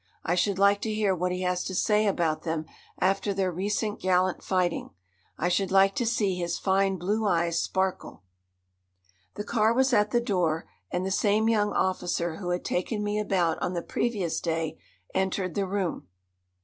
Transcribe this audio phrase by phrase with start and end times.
[0.23, 2.65] I should like to hear what he has to say about them
[2.97, 4.89] after their recent gallant fighting.
[5.37, 8.23] I should like to see his fine blue eyes sparkle.
[9.35, 13.19] The car was at the door, and the same young officer who had taken me
[13.19, 14.79] about on the previous day
[15.13, 16.07] entered the room.